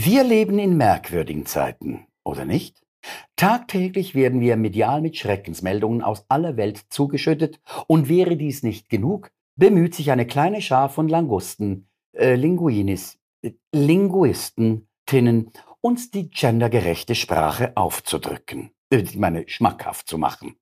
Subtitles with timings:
[0.00, 2.86] Wir leben in merkwürdigen Zeiten, oder nicht?
[3.34, 9.32] Tagtäglich werden wir medial mit Schreckensmeldungen aus aller Welt zugeschüttet, und wäre dies nicht genug,
[9.56, 15.50] bemüht sich eine kleine Schar von Langusten, äh, Linguinis, äh, Linguisten, Tinnen,
[15.80, 20.54] uns die gendergerechte Sprache aufzudrücken, äh, ich meine schmackhaft zu machen.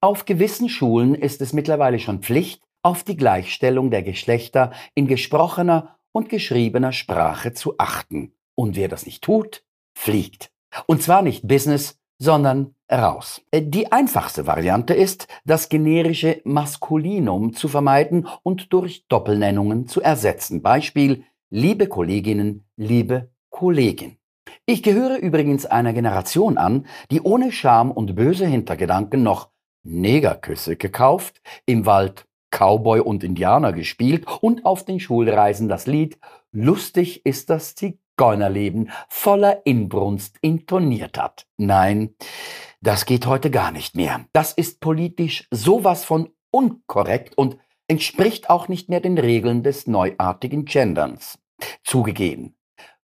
[0.00, 6.00] Auf gewissen Schulen ist es mittlerweile schon Pflicht, auf die Gleichstellung der Geschlechter in gesprochener
[6.10, 8.34] und geschriebener Sprache zu achten.
[8.54, 10.50] Und wer das nicht tut, fliegt.
[10.86, 13.42] Und zwar nicht Business, sondern raus.
[13.50, 20.62] Äh, die einfachste Variante ist, das generische Maskulinum zu vermeiden und durch Doppelnennungen zu ersetzen.
[20.62, 24.18] Beispiel, liebe Kolleginnen, liebe Kollegin.
[24.66, 29.50] Ich gehöre übrigens einer Generation an, die ohne Scham und böse Hintergedanken noch
[29.82, 36.18] Negerküsse gekauft, im Wald Cowboy und Indianer gespielt und auf den Schulreisen das Lied
[36.54, 37.74] Lustig ist das
[38.16, 41.46] Zigeunerleben voller Inbrunst intoniert hat.
[41.56, 42.14] Nein,
[42.80, 44.26] das geht heute gar nicht mehr.
[44.32, 50.64] Das ist politisch sowas von unkorrekt und entspricht auch nicht mehr den Regeln des neuartigen
[50.64, 51.38] Genderns.
[51.84, 52.56] Zugegeben.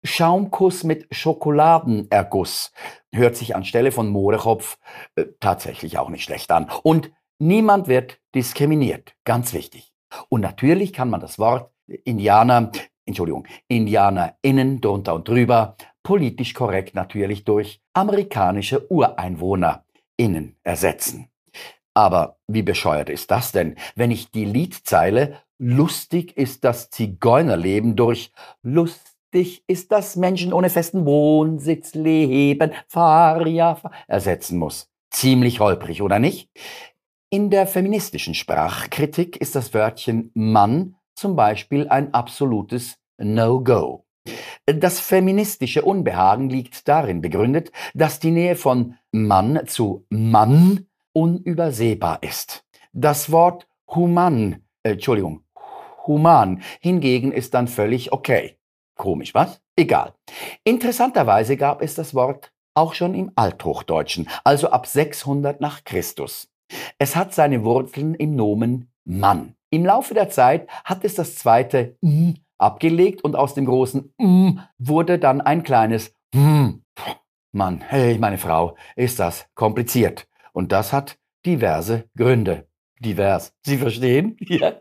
[0.03, 2.71] Schaumkuss mit Schokoladenerguss
[3.13, 4.77] hört sich anstelle von Mohrekopf
[5.15, 6.69] äh, tatsächlich auch nicht schlecht an.
[6.83, 9.13] Und niemand wird diskriminiert.
[9.25, 9.91] Ganz wichtig.
[10.29, 12.71] Und natürlich kann man das Wort Indianer,
[13.09, 21.27] Entschuldigung, IndianerInnen drunter und drüber politisch korrekt natürlich durch amerikanische UreinwohnerInnen ersetzen.
[21.93, 28.31] Aber wie bescheuert ist das denn, wenn ich die Liedzeile Lustig ist das Zigeunerleben durch
[28.63, 34.89] Lust Dich ist das Menschen ohne festen Wohnsitz leben, fahr, ersetzen muss.
[35.11, 36.49] Ziemlich holprig, oder nicht?
[37.29, 44.05] In der feministischen Sprachkritik ist das Wörtchen Mann zum Beispiel ein absolutes No-Go.
[44.65, 52.65] Das feministische Unbehagen liegt darin begründet, dass die Nähe von Mann zu Mann unübersehbar ist.
[52.93, 55.43] Das Wort human, äh, Entschuldigung,
[56.05, 58.57] human hingegen ist dann völlig okay.
[58.95, 59.61] Komisch, was?
[59.75, 60.13] Egal.
[60.63, 66.49] Interessanterweise gab es das Wort auch schon im Althochdeutschen, also ab 600 nach Christus.
[66.97, 69.55] Es hat seine Wurzeln im Nomen Mann.
[69.71, 74.59] Im Laufe der Zeit hat es das zweite M abgelegt und aus dem großen M
[74.79, 76.83] wurde dann ein kleines M.
[77.51, 80.27] Mann, hey, meine Frau, ist das kompliziert.
[80.53, 82.67] Und das hat diverse Gründe.
[82.99, 83.53] Divers.
[83.63, 84.37] Sie verstehen?
[84.47, 84.73] Ja.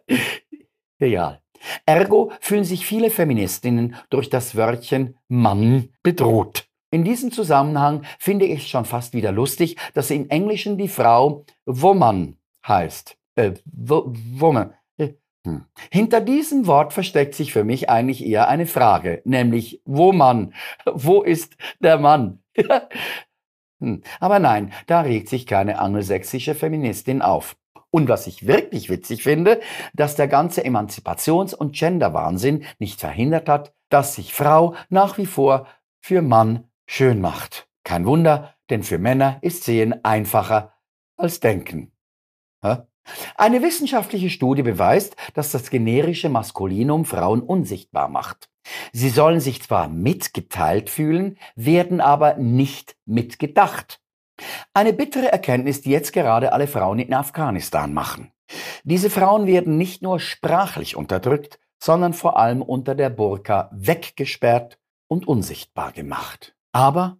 [1.00, 1.40] Egal.
[1.86, 6.66] Ergo fühlen sich viele Feministinnen durch das Wörtchen Mann bedroht.
[6.90, 12.38] In diesem Zusammenhang finde ich schon fast wieder lustig, dass im Englischen die Frau Woman
[12.66, 13.16] heißt.
[13.36, 14.74] Äh, Woman.
[15.44, 15.64] Hm.
[15.90, 20.54] Hinter diesem Wort versteckt sich für mich eigentlich eher eine Frage, nämlich wo Mann?
[20.84, 22.42] Wo ist der Mann?
[23.80, 24.02] hm.
[24.20, 27.56] Aber nein, da regt sich keine angelsächsische Feministin auf.
[27.90, 29.60] Und was ich wirklich witzig finde,
[29.94, 35.66] dass der ganze Emanzipations- und Genderwahnsinn nicht verhindert hat, dass sich Frau nach wie vor
[36.00, 37.68] für Mann schön macht.
[37.84, 40.74] Kein Wunder, denn für Männer ist Sehen einfacher
[41.16, 41.92] als Denken.
[43.36, 48.48] Eine wissenschaftliche Studie beweist, dass das generische Maskulinum Frauen unsichtbar macht.
[48.92, 54.00] Sie sollen sich zwar mitgeteilt fühlen, werden aber nicht mitgedacht.
[54.74, 58.32] Eine bittere Erkenntnis, die jetzt gerade alle Frauen in Afghanistan machen.
[58.84, 65.26] Diese Frauen werden nicht nur sprachlich unterdrückt, sondern vor allem unter der Burka weggesperrt und
[65.26, 66.56] unsichtbar gemacht.
[66.72, 67.18] Aber,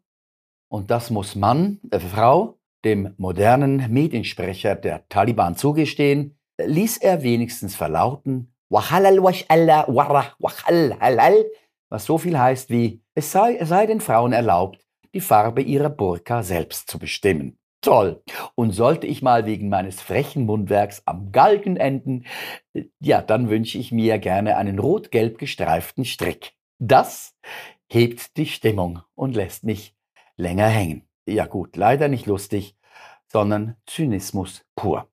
[0.69, 7.75] und das muss Mann, äh, Frau, dem modernen Mediensprecher der Taliban zugestehen, ließ er wenigstens
[7.75, 8.55] verlauten,
[11.91, 14.85] was so viel heißt wie, es sei, es sei den Frauen erlaubt,
[15.15, 17.59] die Farbe ihrer Burka selbst zu bestimmen.
[17.81, 18.23] Toll.
[18.57, 22.27] Und sollte ich mal wegen meines frechen Mundwerks am Galgen enden,
[23.01, 26.55] ja, dann wünsche ich mir gerne einen rot-gelb gestreiften Strick.
[26.79, 27.37] Das
[27.91, 29.97] hebt die Stimmung und lässt mich
[30.37, 31.08] länger hängen.
[31.29, 32.77] Ja gut, leider nicht lustig,
[33.27, 35.09] sondern Zynismus pur.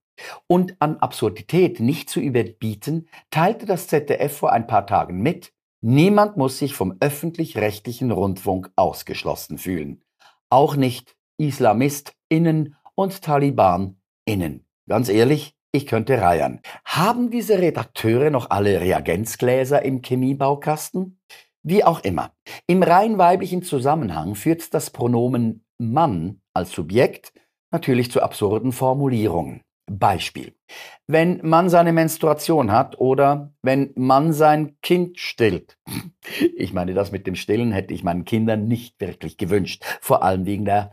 [0.48, 5.52] Und an Absurdität nicht zu überbieten, teilte das ZDF vor ein paar Tagen mit,
[5.88, 10.04] Niemand muss sich vom öffentlich-rechtlichen Rundfunk ausgeschlossen fühlen.
[10.50, 14.66] Auch nicht IslamistInnen und TalibanInnen.
[14.88, 16.62] Ganz ehrlich, ich könnte reiern.
[16.86, 21.20] Haben diese Redakteure noch alle Reagenzgläser im Chemiebaukasten?
[21.62, 22.32] Wie auch immer.
[22.66, 27.34] Im rein weiblichen Zusammenhang führt das Pronomen Mann als Subjekt
[27.72, 29.62] natürlich zu absurden Formulierungen.
[29.88, 30.56] Beispiel.
[31.06, 35.78] Wenn man seine Menstruation hat oder wenn man sein Kind stillt.
[36.56, 40.48] Ich meine, das mit dem Stillen hätte ich meinen Kindern nicht wirklich gewünscht, vor allem
[40.48, 40.92] wegen der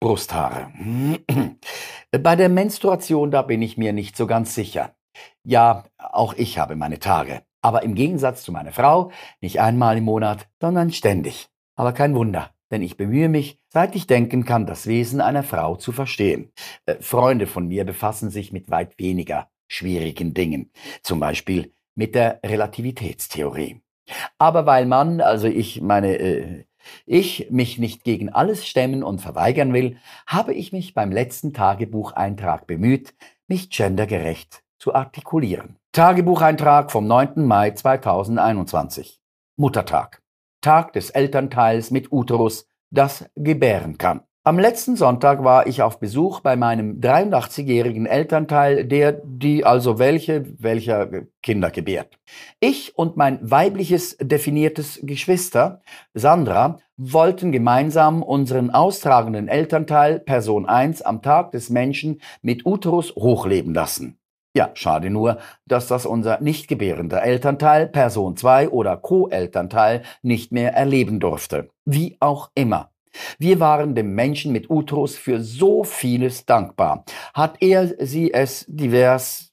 [0.00, 0.72] Brusthaare.
[2.12, 4.94] Bei der Menstruation, da bin ich mir nicht so ganz sicher.
[5.42, 7.42] Ja, auch ich habe meine Tage.
[7.62, 9.10] Aber im Gegensatz zu meiner Frau,
[9.40, 11.48] nicht einmal im Monat, sondern ständig.
[11.76, 15.76] Aber kein Wunder denn ich bemühe mich, seit ich denken kann, das Wesen einer Frau
[15.76, 16.52] zu verstehen.
[16.86, 20.72] Äh, Freunde von mir befassen sich mit weit weniger schwierigen Dingen,
[21.02, 23.80] zum Beispiel mit der Relativitätstheorie.
[24.38, 26.64] Aber weil man, also ich meine, äh,
[27.06, 32.66] ich mich nicht gegen alles stemmen und verweigern will, habe ich mich beim letzten Tagebucheintrag
[32.66, 33.14] bemüht,
[33.46, 35.76] mich gendergerecht zu artikulieren.
[35.92, 37.46] Tagebucheintrag vom 9.
[37.46, 39.20] Mai 2021.
[39.56, 40.23] Muttertag.
[40.64, 44.22] Tag des Elternteils mit Uterus, das gebären kann.
[44.46, 50.44] Am letzten Sonntag war ich auf Besuch bei meinem 83-jährigen Elternteil, der, die also welche,
[50.58, 52.18] welcher Kinder gebärt.
[52.60, 55.82] Ich und mein weibliches definiertes Geschwister,
[56.14, 63.74] Sandra, wollten gemeinsam unseren austragenden Elternteil, Person 1, am Tag des Menschen mit Uterus hochleben
[63.74, 64.18] lassen.
[64.56, 70.74] Ja, schade nur, dass das unser nicht gebärender Elternteil, Person 2 oder Co-Elternteil nicht mehr
[70.74, 71.70] erleben durfte.
[71.84, 72.92] Wie auch immer.
[73.38, 77.04] Wir waren dem Menschen mit Uterus für so vieles dankbar.
[77.32, 79.52] Hat er sie es divers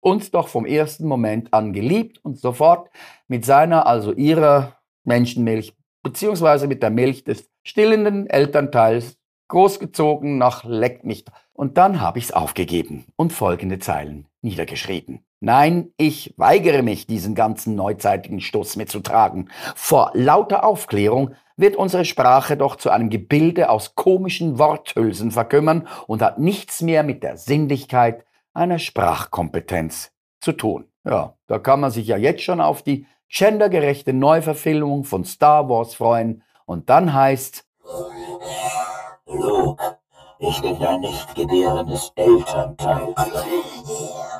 [0.00, 2.90] uns doch vom ersten Moment an geliebt und sofort
[3.28, 9.18] mit seiner, also ihrer Menschenmilch, beziehungsweise mit der Milch des stillenden Elternteils
[9.48, 11.24] großgezogen nach Leck mich.
[11.52, 15.24] Und dann habe ich's aufgegeben und folgende Zeilen niedergeschrieben.
[15.40, 19.50] Nein, ich weigere mich, diesen ganzen neuzeitigen Stoß mitzutragen.
[19.74, 26.22] Vor lauter Aufklärung wird unsere Sprache doch zu einem Gebilde aus komischen Worthülsen verkümmern und
[26.22, 30.86] hat nichts mehr mit der Sinnlichkeit einer Sprachkompetenz zu tun.
[31.04, 35.94] Ja, da kann man sich ja jetzt schon auf die gendergerechte Neuverfilmung von Star Wars
[35.94, 37.64] freuen und dann heißt
[39.26, 39.98] Luke,
[40.38, 43.14] ich bin dein nicht gebärendes Elternteil.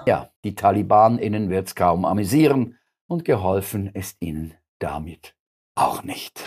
[0.07, 2.79] Ja, die TalibanInnen wird's kaum amüsieren
[3.09, 5.35] und geholfen ist ihnen damit
[5.75, 6.45] auch nicht.